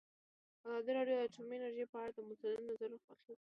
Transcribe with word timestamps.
ازادي 0.67 0.91
راډیو 0.97 1.17
د 1.17 1.21
اټومي 1.25 1.55
انرژي 1.57 1.85
په 1.91 1.95
اړه 2.01 2.11
د 2.13 2.19
مسؤلینو 2.29 2.67
نظرونه 2.69 2.97
اخیستي. 2.99 3.33